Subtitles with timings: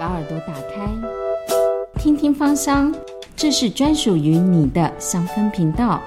[0.00, 0.90] 把耳朵打开，
[1.98, 2.90] 听听芳香，
[3.36, 6.00] 这是专属于你的香氛频道。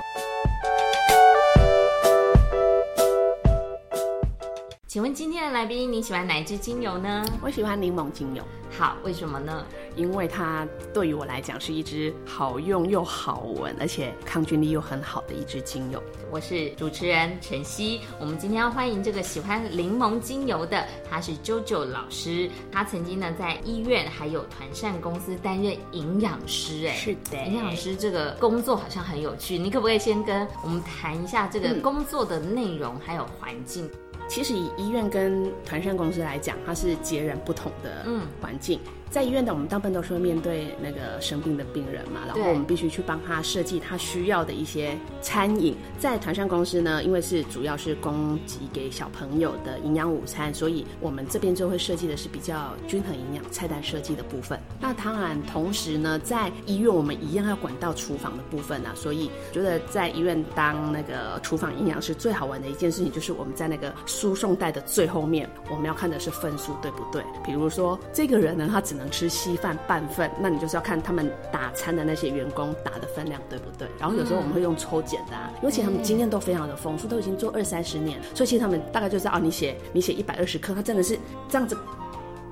[4.87, 7.23] 请问今天的来宾，你喜欢哪一支精油呢？
[7.39, 8.43] 我喜欢柠檬精油。
[8.75, 9.63] 好，为什么呢？
[9.95, 16.01] 因为它对于我来讲是一支好用又好闻，而且抗菌力又很好的一支精油。
[16.31, 22.49] 我是主持人晨曦，我们今天要欢迎这个喜欢柠檬精油的，他是 JoJo 老师。
[22.71, 26.87] 他曾经呢在医院还有团膳公司担任营养师。
[26.87, 29.55] 哎，是的，营养师这个工作好像很有趣。
[29.55, 33.87] 你可不可以先跟我们谈一下这个工作的内容还有环境？
[34.33, 38.03] 其实以医院跟团膳公司来讲，它是截然不同的
[38.41, 38.79] 环境。
[39.13, 45.77] 在医院的我们大部分都是会面对那个生病的病人嘛，然后我们必须去帮他设计他需要的一些餐饮。
[45.99, 54.59] 在团膳公司呢，因为是主要是供给给小朋友的营养午餐，所以我们这边就会设计的是比较均衡营养菜单设计的部分。
[54.81, 67.23] 那当然，同时呢，在医院我们一样要管到厨房的部分啊，所以觉得在医院当那个厨房营养师最好玩的一件事情，就是我们在那个输送带的最后面，我们要看的是分数对不对？
[67.45, 73.87] 比如说这个人呢，他只能吃稀饭半份，那你就是要看他们打餐的那些员工打的分量对不对？
[73.99, 81.17] 然后有时候我们会用抽检的，因为其实他们经验都非常的丰富，都已经做二三十年，所以其实他们大概就知道哦，你写你写一百二十克，他真的是
[81.49, 81.77] 这样子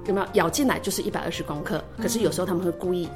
[0.05, 1.83] 有没有咬进来就是一百二十公克？
[1.97, 3.07] 可是有时候他们会故意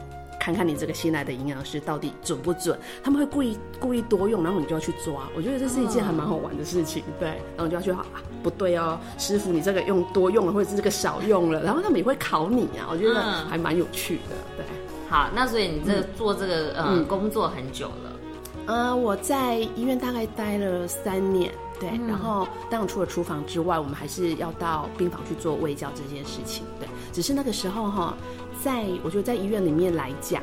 [0.46, 5.28] 看看你这个新来的营养师到底准不准，他们会故意故意多用，然后你就要去抓。
[5.36, 8.06] 我觉得这是一件还蛮好玩的事情，对，然后就要去啊。
[8.44, 14.36] 不对哦，师傅，你这个用多用了，或者是这个少用了，然后他们也会考你啊，我觉得还蛮有趣的。
[14.56, 14.64] 对，
[15.10, 18.20] 好，那所以你这做这个呃工作很久了，
[18.68, 28.16] 呃，我在医院大概待了三年，对，然后当然除了厨房之外，我们还是要到病房去做喂教这件事情，对，只是那个时候哈，
[28.64, 30.42] 在我觉得在医院里面来讲，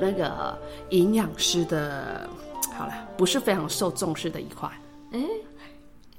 [0.00, 0.58] 那个
[0.90, 2.28] 营养师的，
[2.76, 4.70] 好了，不是非常受重视的一块，
[5.12, 5.20] 哎。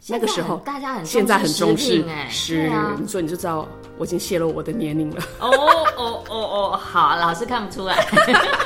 [0.07, 2.67] 那个时候，大家很现在很重视，哎，是，
[3.07, 3.67] 所以你就知道
[3.99, 5.22] 我已经泄露我的年龄了。
[5.39, 5.47] 哦
[5.95, 6.35] 哦哦
[6.73, 8.03] 哦，好，老师看不出来。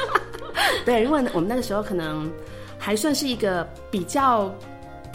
[0.85, 2.31] 对，因为我们那个时候可能
[2.79, 4.50] 还算是一个比较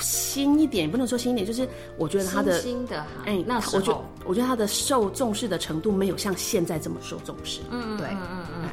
[0.01, 7.61] 新一点，不能说新一点，就是我觉得他的新的，哎，那我觉我觉得他的受重视的程度没有像现在这么受重视。
[7.71, 8.69] 嗯，对，嗯嗯嗯，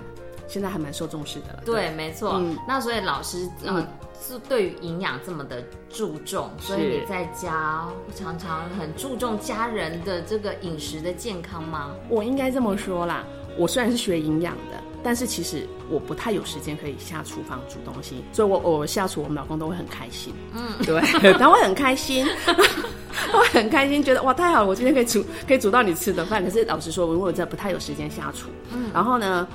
[0.47, 1.61] 现在还蛮受重视的。
[1.65, 2.41] 对，没错。
[2.67, 3.85] 那所以老师，嗯。
[4.19, 11.91] 是对于营养这么的注重，所以你在家常常很注重家人的这个饮食的健康吗？
[12.09, 13.23] 我应该这么说啦，
[13.59, 20.33] 我虽然是学营养的，但是其实我不太有时间可以下厨房煮东西，所以我我下厨，我们老公都会很开心。
[20.53, 20.99] 嗯，对，
[21.39, 26.43] 他会很开心，他会很开心，觉得哇太好了，我今天可以煮可以煮到你吃的饭。
[26.43, 28.47] 可是老实说，因为我真的不太有时间下厨。
[28.73, 29.47] 嗯，然后呢？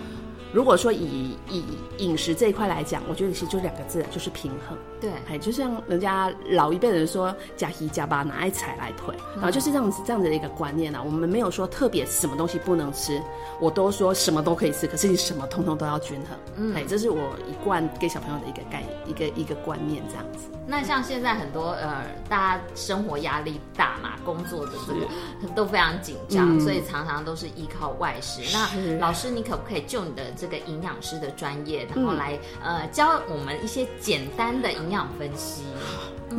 [0.52, 1.64] 如果说以以
[1.98, 4.76] 饮食这一块来讲，我觉得其实就两个字，就是平衡。
[5.00, 11.00] 对，哎，就像人家老一辈人说“加一加八拿爱踩来腿”，然后就是这样子这样子的一个观念呢。
[11.04, 13.20] 我们没有说特别什么东西不能吃，
[13.60, 16.38] 我都说什么都可以吃，可是你什么通通都要均衡。
[16.56, 20.48] 嗯，哎，这是我一贯给小朋友的一个概一个一个观念，这样子。
[20.68, 28.42] 那像现在很多呃，大家生活压力大嘛，工作的这个 都非常紧张，所以常常都是依靠外食。
[28.52, 35.62] 那老师，你可不可以就你的这个营养师的专业，然后来呃教我们一些简单的营养分析？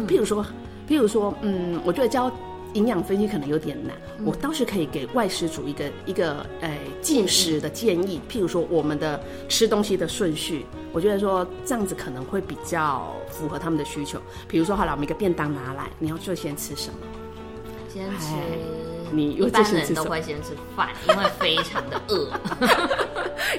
[0.06, 0.46] 譬如说，
[0.90, 2.30] 譬如说，嗯，我觉得教
[2.74, 3.96] 营养分析可能有点难。
[4.26, 8.20] 我倒是可以给外食主一个一个呃进食的建议。
[8.30, 14.20] 譬如说，我们的吃东西的顺序，我觉得说这样子可能会比较符合他们的需求。
[14.50, 16.98] 比如说，好了，我们一个便当拿来，你要最先吃什么？
[17.88, 18.34] 先吃。
[19.12, 22.32] 你一般人都会先吃饭，因为非常的饿。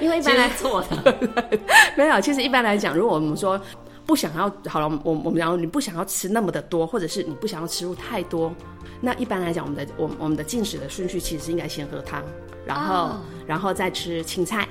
[0.01, 1.17] 因为一般来做的
[1.97, 2.21] 没有。
[2.21, 3.61] 其实一般来讲，如果我们说
[4.07, 8.53] 不想要，好了，我我们然后你不想要吃那么的多，或者是你不想要吃入太多，
[9.01, 12.23] 那一般来讲，我们的我我们的进食的顺序其实应该先喝汤，
[12.67, 13.17] 然后
[13.47, 14.69] 然后再吃青菜。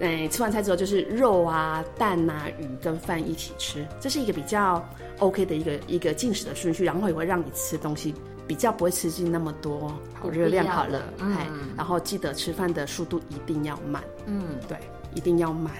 [0.00, 4.84] 哎，吃完菜之后就是肉啊、蛋啊、鱼跟饭一起吃，这是一个比较
[5.20, 8.12] OK 的一个一个进食的顺序，然后也会让你吃东西。
[8.46, 9.92] 比较不会吃进那么多
[10.30, 11.46] 热量好了，哎，
[11.76, 14.76] 然后记得吃饭的速度一定要慢，嗯，对，
[15.14, 15.72] 一定要慢，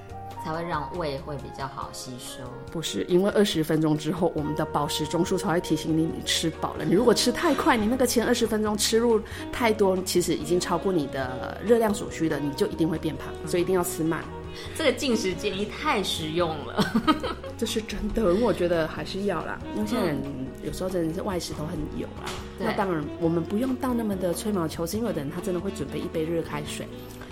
[0.44, 2.42] 才会让胃会比较好吸收。
[2.70, 6.84] 不是，因为二十分钟之后，我们的饱食中枢才会提醒你你吃饱了。
[6.84, 9.20] 你如果吃太快，你那个前二十分钟吃入
[9.52, 13.28] 太多，其实已经超过你的热量所需的，你就一定会变胖。
[13.46, 14.24] 所以一定要吃慢。
[14.76, 16.84] 这个进食建议太实用了，
[17.58, 18.34] 这是真的。
[18.34, 20.18] 我觉得还是要啦，因为现在人
[20.64, 22.30] 有时候真的是外食都很油啦。
[22.58, 26.86] 那当然，我们不用到那么的吹毛求疵，因为有的人他真的会准备一杯热开水，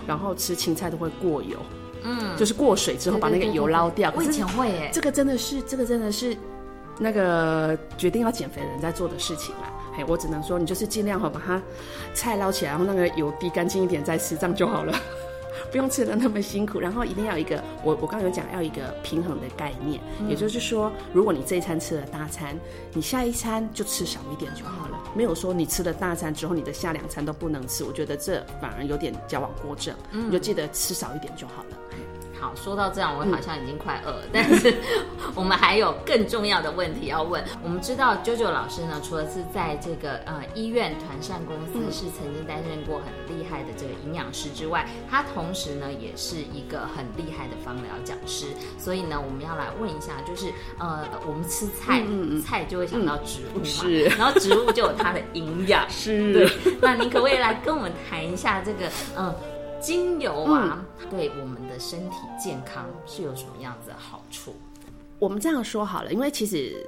[0.06, 1.56] 然后吃青菜都会过油，
[2.02, 4.12] 嗯，就是过水之后把那个油捞掉。
[4.17, 6.37] 我以前会诶，这个真的是，这个真的是
[6.99, 9.72] 那个决定要减肥的人在做的事情啦。
[9.94, 11.61] 嘿，我只能说，你就是尽量好把它
[12.12, 14.93] 菜捞起来，然后那个油滴干净一点再吃，这样就好了。
[15.70, 22.58] 不用吃的那么辛苦， 然后一定要一个，我我刚刚有讲要一个平衡的概念，也就是说，如果你这一餐吃了大餐，
[22.93, 31.76] 你下一餐就吃少一点就好了，没有说你吃了大餐之后，你的下两餐都不能吃，我觉得这反而有点矫枉过正，你就记得吃少一点就好了。
[32.40, 34.22] 好，说到这样，我好像已经快饿了。
[34.32, 34.75] 但是
[35.37, 37.44] 我们还有更重要的问题要问。
[37.62, 48.46] 我们知道啾啾老师呢，除了是在这个呃医院团膳公司是曾经担任过很厉害的这个营养师之外，他同时呢也是一个很厉害的芳疗讲师。
[48.78, 55.84] 所以呢，我们要来问一下，就是呃，我们吃菜，嗯菜就会想到植物嘛，然后植物就有它的营养。
[55.90, 56.50] 是，对。
[56.81, 59.34] 那您可不可以来跟我们谈一下这个嗯？
[59.81, 64.55] 精油啊，对我们的身体健康是有什么样子的好处？
[65.19, 66.87] 我们这样说好了，因为其实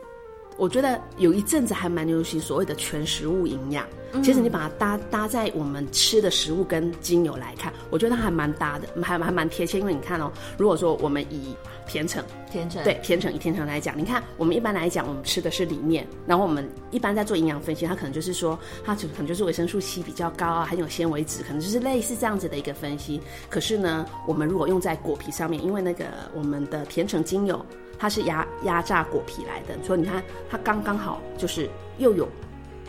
[0.57, 3.87] 我觉得有一阵子还蛮流行所谓的全食物营养。
[4.23, 9.79] 其实你把它搭搭在我们吃的食物跟精油来看，我觉得还蛮搭的，还还蛮贴切。
[9.79, 11.57] 因为你看哦，如果说我们以
[11.93, 23.21] 甜橙，甜橙对甜橙以甜橙来讲，你看我们一般来讲，我们吃的是里面，然后我们一般在做营养分析，它可能就是说它可能就是维生素 C 比较高啊，含有纤维质，可能就是类似这样子的一个分析。
[23.51, 27.63] 可是呢，我们如果用在果皮上面，因为那个我们的甜橙精油
[27.99, 31.69] 它是压压榨果皮来的，所以你看它刚刚好就是
[31.99, 32.27] 又有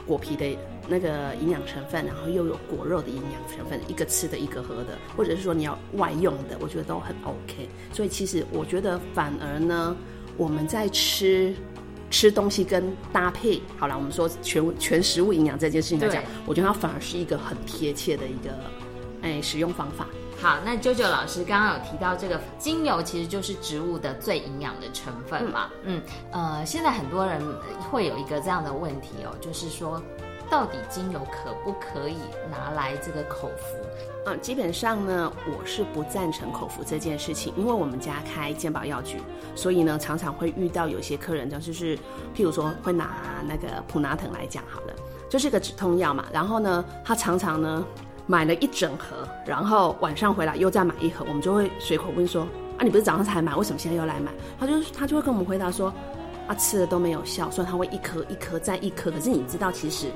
[0.08, 0.58] 果皮的。
[0.88, 7.70] 那个营养成分，然后又有果肉的营养成分，一个吃的，一个喝的，或者是说你要外用的，我觉得都很 OK。
[7.94, 9.96] 所以其实我觉得反而呢，
[10.36, 11.56] 我们在吃
[12.12, 18.54] 吃东西跟搭配，好了，我们说全全食物营养这件事情来讲，我觉得它反而是一个很贴切的一个
[19.22, 20.06] 哎使用方法。
[20.42, 25.70] 好，那啾啾老师刚刚有提到这个精油其实就是植物的最营养的成分嘛？
[25.86, 26.02] 嗯，
[26.32, 27.42] 呃，现在很多人
[27.90, 30.02] 会有一个这样的问题哦，就是说。
[30.54, 32.18] 到底精油可不可以
[32.52, 33.76] 拿来这个口服？
[34.28, 39.18] 嗯，基本上呢，我是不赞成口服这件事情，因为我们家开健保药局，
[39.56, 41.98] 所以呢，常常会遇到有些客人，就是
[42.36, 43.16] 譬如说会拿
[43.48, 44.94] 那个普拿疼来讲好了，
[45.28, 47.84] 就是个止痛药嘛，然后呢，他常常呢
[48.28, 52.44] 买了一整盒，然后晚上回来又再买一盒，我们就会随口问说，
[52.78, 54.32] 啊，你不是早上才买，为什么现在又来买？
[54.60, 55.92] 他就他就会跟我们回答说，
[56.48, 60.08] 啊，吃了都没有效，所以它会一颗一颗再一颗，可是你知道其实。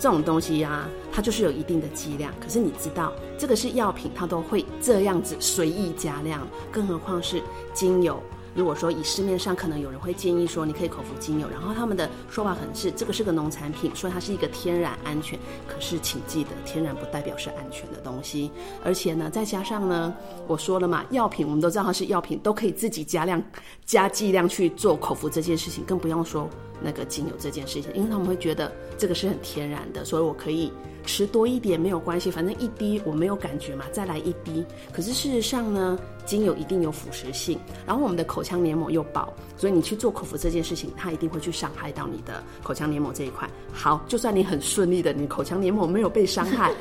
[0.00, 2.32] 这种东西呀，它就是有一定的剂量。
[2.40, 7.42] 可是你知道，这个是药品，它都会这样子随意加量，更何况是
[7.74, 8.22] 精油。
[8.58, 15.38] 如果说以市面上可能有人会建议说你可以口服精油，然后他们的说法可能是这个是个农产品，所以它是一个天然安全。
[15.68, 18.50] 可是请记得，天然不代表是安全的东西。
[18.84, 20.12] 而且呢，再加上呢，
[20.48, 23.40] 我说了嘛，药品我们都知道它是药品，都可以自己加量、
[23.86, 26.50] 加剂量去做口服这件事情，更不用说
[26.82, 30.72] 那个精油这件事情，因为他们会觉得这个是很天然的，所以我可以。
[31.08, 34.62] 吃多一点没有关系，反正一滴我没有感觉嘛，再来一滴。
[34.92, 43.48] 可是事实上呢，精油一定有腐蚀性，然后我们的口腔黏膜又薄，所以你去做口服这件事情，它一定会去伤害到你的口腔黏膜这一块。
[43.72, 46.74] 好，就算你很顺利的，你口腔黏膜没有被伤害。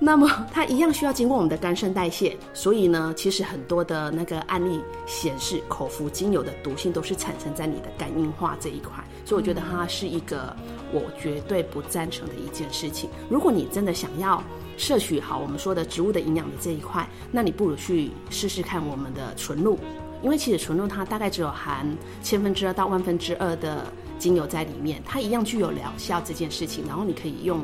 [0.00, 10.54] 那么它一样需要经过我们的肝肾代谢，所以呢，其实很多的那个案例显示，口服精油的毒性都是产生在你的肝硬化这一块，所以我觉得它是一个
[10.92, 13.10] 我绝对不赞成的一件事情。
[13.28, 14.40] 如果你真的想要
[14.76, 19.76] 摄取好我们说的植物的营养的这一块，那你不如去试试看我们的纯露，
[20.22, 21.84] 因为其实纯露它大概只有含
[22.22, 27.60] 千分之二到万分之二的精油在里面，它一样具有疗效这件事情，然后你可以用。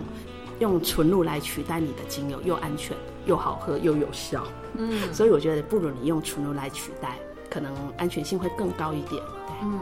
[0.58, 2.96] 用纯露来取代你的精油，又安全
[3.26, 4.44] 又好喝又有效。
[4.74, 7.16] 嗯，所以我觉得不如你用纯露来取代，
[7.50, 9.22] 可能安全性会更高一点。
[9.62, 9.78] 嗯，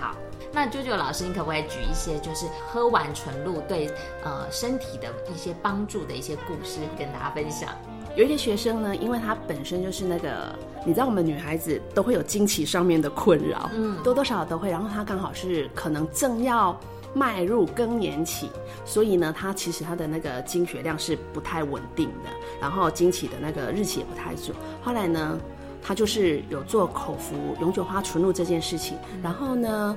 [0.00, 0.14] 好，
[0.52, 3.90] 那啾啾老师，你可不可以举一些就是喝完纯露对
[4.24, 7.68] 呃身体的一些帮助的一些故事跟大家分享？
[8.16, 10.54] 有一些学生呢，因为他本身就是那个，
[10.84, 16.78] 你知道我们女孩子都会有经期上面的困扰，嗯，多多少少都会，然后他刚好是可能正要。
[17.18, 18.48] 迈入更年期，
[18.84, 24.56] 所以呢，它其实它的那个经血量是不太稳定的，然后经期的那个日期也不太准。
[24.80, 25.38] 后来呢，
[25.82, 28.96] 他就是有做口服永久花纯露这件事情。
[29.22, 29.96] 然后呢，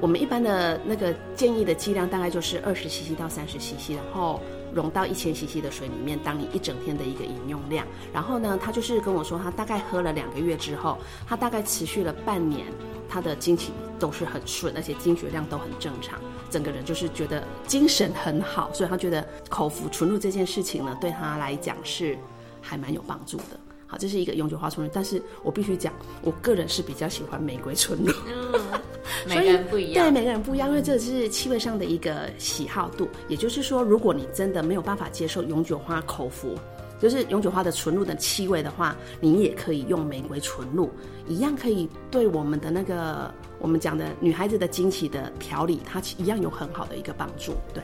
[0.00, 4.40] 我们一般的那个建议的剂量大概就是二十 CC 到三十 CC，然后
[4.74, 7.86] 溶到一千 CC 的水里面，当你一整天的一个饮用量。
[8.12, 12.66] 然后呢，他就是跟我说，他大概喝了两个月之后，他大概持续了半年，
[13.08, 16.18] 他的经期都是很顺，而且经血量都很正常，
[16.52, 22.16] 整个人就是觉得精神很好，所以他觉得口服纯露这件事情呢，对他来讲是
[22.60, 23.58] 还蛮有帮助的。
[23.86, 28.12] 好，这是一个永久花纯露，但是我必须讲，我个人是比较喜欢玫瑰纯露。
[28.26, 28.80] 嗯，
[29.26, 30.04] 每个人不一样。
[30.04, 33.08] 对，每个人不一样，因为这是气味上的一个喜好度。
[33.28, 36.54] 也就是说，如果你真的没有办法接受永久花口服，
[37.02, 40.88] 就是永久花的纯露的气味的话，你也可以用玫瑰纯露，
[41.26, 43.28] 一样可以对我们的那个
[43.58, 47.54] 我们讲的女孩子的经期的调理，它一样有很好的一个帮助。
[47.74, 47.82] 对。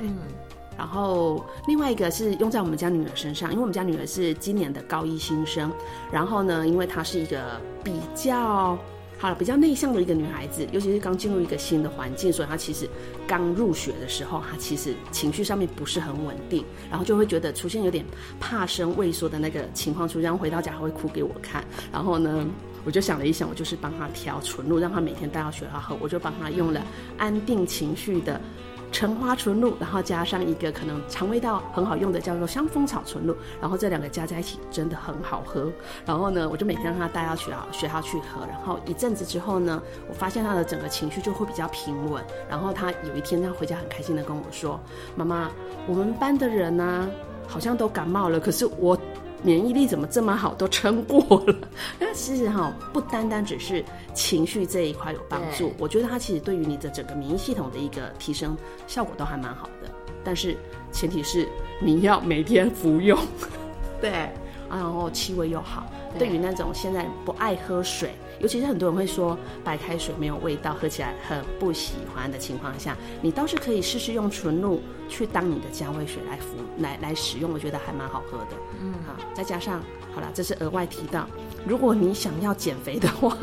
[0.77, 5.69] 然后另外一个是用在我们家女儿身上，因为我们家女儿是今年的高一新生。
[6.13, 8.79] 然后呢，因为她是一个比较
[9.19, 12.89] 好了、比较内向的一个女孩子，尤其是刚进入一个新的环境，所以她其实
[13.27, 18.05] 刚入学的时候，她其实情绪上面不是很稳定，然后就会觉得出现有点
[18.39, 21.65] 怕生畏缩的那个情况出现，回到家还会哭给我看。
[21.93, 22.47] 然后呢，
[22.85, 26.81] 我就想了一想，我就是帮她调纯露，让她每天带到学校喝，我就帮她用了
[27.17, 28.41] 安定情绪的。
[28.91, 35.71] 橙花纯露，然后加上一个可能肠胃道很好用的叫做香蜂草纯露，然后这两个加在一起真的很好喝。
[36.07, 38.47] 然后呢，我就每天让他带到学校学校去喝。
[38.47, 42.25] 然后一阵子之后呢，我发现他的整个情绪就会比较平稳。
[42.49, 44.81] 然后他有一天他回家很开心的跟我说
[45.15, 45.51] ：“妈妈，
[45.87, 47.09] 我们班的人呢
[47.47, 48.99] 好像都感冒了，可是我。”
[49.43, 51.57] 免疫力怎么这么好，都撑过了？
[51.99, 59.91] 那其实哈，不单单只是情绪这一块有帮助，我觉得它其实对于你的整个免疫系统的一个提升效果都还蛮好的。
[60.25, 60.57] 但是
[60.93, 61.49] 前提是
[61.81, 63.19] 你要每天服用，
[64.01, 64.31] 对，
[64.71, 65.87] 然后气味又好。
[66.19, 68.11] 对于那种现在不爱喝水。
[68.41, 78.57] 尤其是很多人会说白开水没有味道，喝起来很不喜欢的情况下，你倒是可以试试用纯露去当你的加味水来服来来使用，我觉得还蛮好喝的。
[78.81, 79.83] 嗯，好，再加上
[80.15, 81.27] 好了，这是额外提到，
[81.67, 83.37] 如果你想要减肥的话，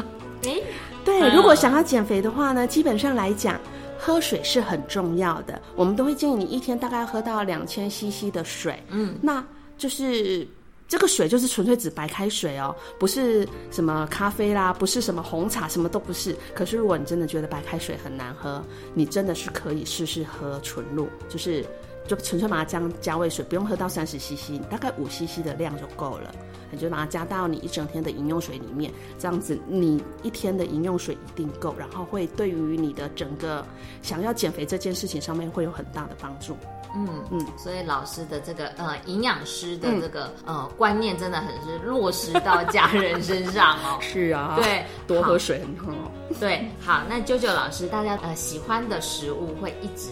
[0.45, 0.61] 哎，
[1.03, 3.59] 对，如果想要减肥的话呢，基本上来讲，
[3.99, 8.81] 喝水是很重要的，我们都会建议你一天大概喝到两千 CC 的水。
[8.91, 9.45] 嗯，那
[9.77, 10.47] 就是。
[10.87, 16.35] 这个水就是纯粹指白开水哦，不是什么咖啡啦，不是什么红茶，什么都不是。
[16.53, 18.63] 可是如果你真的觉得白开水很难喝，
[18.93, 21.65] 你真的是可以试试喝纯露，就是
[22.07, 26.33] 就纯粹把它加加味水，不用喝到三十 CC，大概五 CC 的量就够了。
[26.71, 33.65] 你就把它加到你一整天的饮用水里面，这样子你一天的饮用水一定够，然后会对于你的整个
[34.01, 36.57] 想要减肥这件事情上面会有很大的帮助。
[36.95, 43.99] 嗯嗯，所以老师的这个呃营养师的这个呃观念真的很是落实到家人身上哦。
[44.01, 45.93] 是啊，对，多喝水很好。
[46.39, 50.09] 对，好，那啾啾老师，大家呃喜欢的食物会一直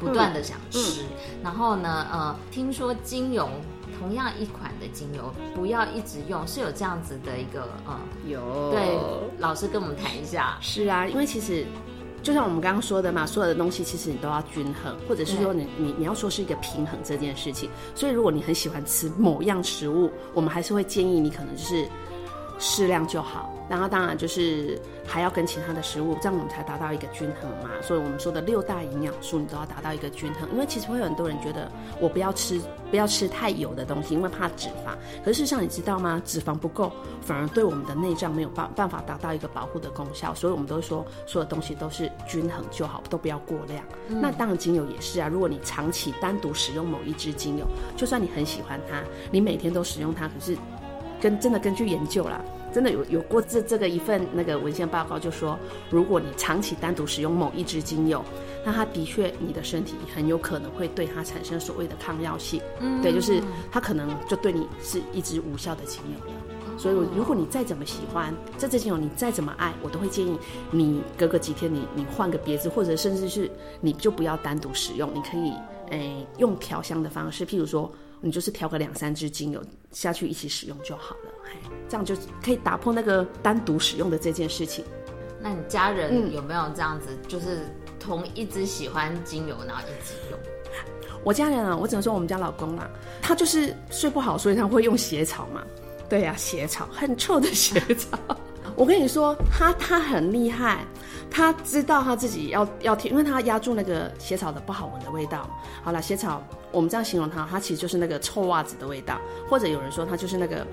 [0.00, 1.04] 不断的想吃，
[1.42, 3.48] 然后呢呃听说精油
[3.98, 8.98] 同样一款的精油不要一直用，是有这样子的一个呃有对，
[9.38, 10.56] 老师跟我们谈一下。
[10.60, 11.66] 是啊，因为其实。
[12.26, 17.70] 就像我们刚刚说的嘛，所有的东西其实你都要均衡，或者是说你你你要说是一个平衡这件事情。
[17.94, 21.86] 所以如果你很喜欢吃某样食物，我们还是会建议你可能就是
[22.58, 23.52] 适量就好。
[23.68, 27.70] 然后当然就是还要跟其他的食物，这样我们才达到一个均衡嘛。
[27.82, 30.48] 所以我们说的六大营养素，你都要达到一个均衡。
[30.52, 31.68] 因为其实会有很多人觉得
[32.00, 32.60] 我不要吃
[32.92, 34.94] 不要吃太油的东西，因为怕脂肪。
[35.24, 36.22] 可是事实上你知道吗？
[36.24, 40.32] 脂肪不够，反而对我们的内脏没有办办法达到一个保护的功效。
[40.32, 43.84] 所以我们都说，所有东西都是均衡就好，都不要过量。
[44.06, 45.26] 那当然精油也是啊。
[45.26, 50.56] 如果你长期单独使用某一支精油，就算你很喜欢它，你每天都使用它，可是
[51.20, 52.40] 跟真的根据研究啦。
[52.72, 55.58] 真的有有过这这个一份那个文献报告，就说
[55.88, 58.22] 如果你长期单独使用某一支精油，
[58.66, 62.60] 那它的确你的身体很有可能会对它产生所谓的抗药性。
[62.80, 63.40] 嗯，对，就是
[63.72, 66.34] 它可能就对你是一支无效的精油了。
[66.76, 70.38] 所以如果你再怎么喜欢这支精油，你再怎么爱，我都会建议
[70.70, 75.54] 你隔个几天你你换个别支，或者甚至是你就不要单独使用，你可以
[75.88, 77.90] 诶用调香的方式，譬如说。
[78.26, 81.30] 你就是调个两三支精油下去一起使用就好了，
[81.88, 84.84] 这样就可以打破那个单独使用的这件事情。
[85.40, 87.60] 那你家人有没有这样子，就是
[88.00, 90.38] 同一支喜欢精油，然后一直用？
[91.22, 92.90] 我家人啊，我只能说我们家老公啦，
[93.22, 95.62] 他就是睡不好，所以他会用血草嘛。
[96.08, 98.18] 对呀，血草很臭的血草。
[98.74, 100.84] 我跟你说，他他很厉害，
[101.30, 105.48] 他知道他自己要要听，因为他压住那个血草的不好闻的味道。
[105.82, 106.42] 好了，血草。
[106.76, 109.18] 我们这样形容它，它其实就是那个臭袜子的味道，
[109.48, 110.66] 或者有人说它就是那个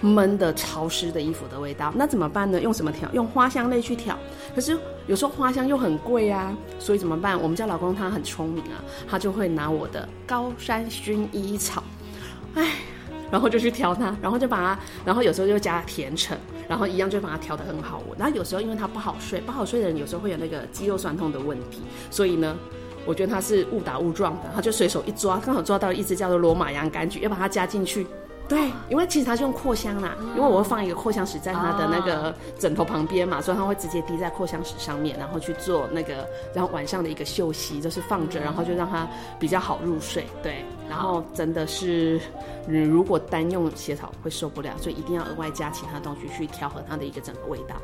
[0.00, 1.92] 闷的潮湿的衣服的味道。
[1.94, 2.58] 那怎么办呢？
[2.58, 3.06] 用什么调？
[3.12, 4.18] 用花香类去调。
[4.54, 4.74] 可是
[5.06, 7.38] 有时候花香又很贵啊，所以怎么办？
[7.38, 11.84] 我们家老公他很聪明啊，他就会拿我的高山薰衣草，
[12.54, 12.70] 哎。
[13.30, 16.36] 然后就去调它，然后就把它，然后有时候就加甜橙，
[16.68, 18.18] 然后一样就把它调得很好闻。
[18.18, 21.80] 然后有时候因为它不好睡，不好睡的人有时候会有那个肌肉酸痛的问题，
[22.10, 22.54] 所以呢，
[23.04, 28.06] 我觉得他是误打误撞的，他就随手一抓，刚好抓到一只叫做罗马洋甘菊，要把它加进去。
[28.52, 40.26] 对，因为其实它是用扩香啦，因为我会放一个扩香石在它的那个枕头旁边嘛，所以它会直接滴在扩香石上面，然后去做那个，然后晚上的一个休息就是放着，然后就让它比较好入睡。
[40.42, 42.20] 对，然后真的是，
[42.66, 47.76] 嗯，如果单用血草会受不了，所以一定要额外加其他东西去调和它的一个整个味道。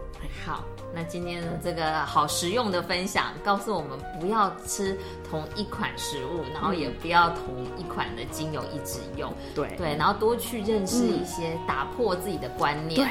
[0.44, 0.62] 好，
[0.94, 4.94] 那今天的这个好实用的分享，告诉我们不要吃
[5.30, 9.32] 同一款食物，然后也不要同一款的精油一直用。
[9.54, 12.96] 对对，然后多去认识一些，打破自己的观念。
[12.96, 13.06] 对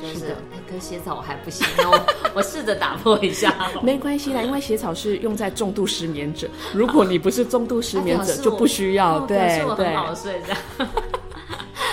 [0.00, 3.54] 对，就是哎，跟血草我还不行，那 我我试着打破一下。
[3.82, 9.20] 没关系啦，因为血草是用在重度失眠者，如果你不是重度失眠者，就不需要。
[9.20, 9.38] 对
[9.76, 10.58] 对，很好睡这样。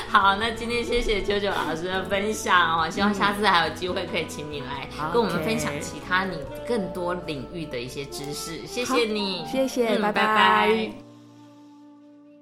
[0.09, 6.37] 好，那今天谢谢九九老师的分享哦，希望下次还有机会可以请你来跟我们分享其他你
[6.67, 8.59] 更多领域的一些知识。
[8.67, 11.12] 谢谢你，谢谢，拜拜。